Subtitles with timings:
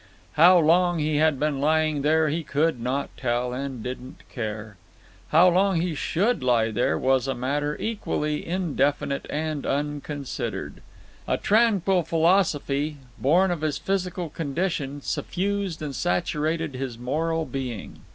[0.33, 4.77] How long he had been lying there he could not tell, and didn't care;
[5.27, 10.81] how long he should lie there was a matter equally indefinite and unconsidered.
[11.27, 17.99] A tranquil philosophy, born of his physical condition, suffused and saturated his moral being.